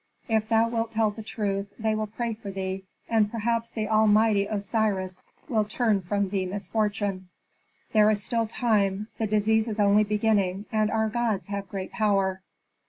If 0.27 0.49
thou 0.49 0.67
wilt 0.67 0.91
tell 0.91 1.11
the 1.11 1.21
truth, 1.21 1.67
they 1.77 1.93
will 1.93 2.07
pray 2.07 2.33
for 2.33 2.49
thee, 2.49 2.85
and 3.07 3.29
perhaps 3.29 3.69
the 3.69 3.87
all 3.87 4.07
mighty 4.07 4.47
Osiris 4.47 5.21
will 5.47 5.63
turn 5.63 6.01
from 6.01 6.29
thee 6.29 6.47
misfortune. 6.47 7.29
There 7.93 8.09
is 8.09 8.23
still 8.23 8.47
time, 8.47 9.09
the 9.19 9.27
disease 9.27 9.67
is 9.67 9.79
only 9.79 10.03
beginning, 10.03 10.65
and 10.71 10.89
our 10.89 11.07
gods 11.07 11.49
have 11.49 11.69
great 11.69 11.91
power." 11.91 12.41